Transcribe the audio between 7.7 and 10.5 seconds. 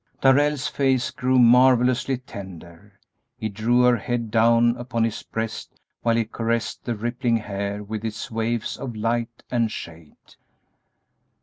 with its waves of light and shade.